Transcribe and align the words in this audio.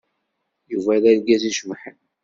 Yuba 0.71 1.01
d 1.01 1.03
argaz 1.11 1.43
icebḥen. 1.49 1.97